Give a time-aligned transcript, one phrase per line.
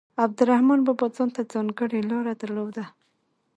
[0.25, 2.85] عبدالرحمان بابا ځانته ځانګړې لاره درلوده.